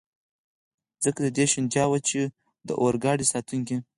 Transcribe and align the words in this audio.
ځکه 1.03 1.19
د 1.23 1.27
دې 1.37 1.45
شونتیا 1.53 1.83
وه، 1.89 1.99
چې 2.09 2.21
د 2.67 2.69
اورګاډي 2.81 3.25
ساتونکي. 3.33 3.77